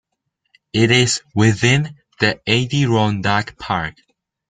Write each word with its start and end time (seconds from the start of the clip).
It 0.73 0.89
is 0.89 1.21
within 1.35 1.97
the 2.19 2.41
Adirondack 2.49 3.59
Park. 3.59 3.93